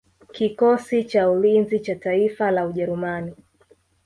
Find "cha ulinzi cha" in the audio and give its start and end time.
1.03-1.95